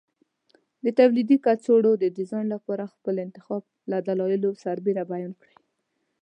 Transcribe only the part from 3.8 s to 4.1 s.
له